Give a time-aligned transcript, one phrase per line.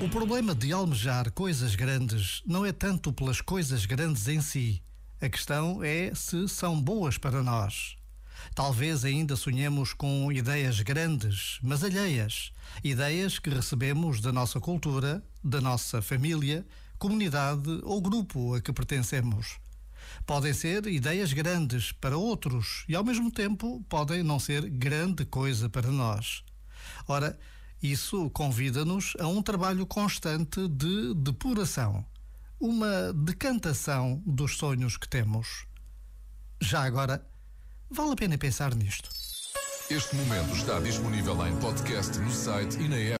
[0.00, 4.80] O problema de almejar coisas grandes não é tanto pelas coisas grandes em si.
[5.20, 7.96] A questão é se são boas para nós.
[8.54, 12.52] Talvez ainda sonhemos com ideias grandes, mas alheias.
[12.84, 16.64] Ideias que recebemos da nossa cultura, da nossa família,
[16.96, 19.58] comunidade ou grupo a que pertencemos.
[20.24, 25.68] Podem ser ideias grandes para outros e, ao mesmo tempo, podem não ser grande coisa
[25.68, 26.44] para nós.
[27.08, 27.36] Ora,
[27.82, 32.04] isso convida-nos a um trabalho constante de depuração,
[32.58, 35.66] uma decantação dos sonhos que temos.
[36.60, 37.24] Já agora,
[37.90, 39.08] vale a pena pensar nisto.
[39.90, 43.16] Este momento está disponível em podcast no site e na app.